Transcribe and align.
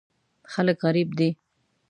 خلک 0.53 0.77
غریب 0.83 1.09
دي. 1.19 1.29